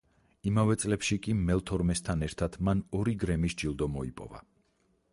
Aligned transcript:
იმავე 0.51 0.77
წლებში 0.83 1.17
კი 1.27 1.35
მელ 1.41 1.61
თორმესთან 1.71 2.25
ერთად 2.31 2.59
მან 2.69 2.83
ორი 3.03 3.17
გრემის 3.25 3.61
ჯილდო 3.63 3.93
მოიპოვა. 3.99 4.47